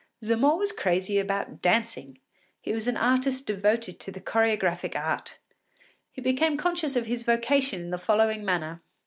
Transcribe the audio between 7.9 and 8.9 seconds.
the following manner.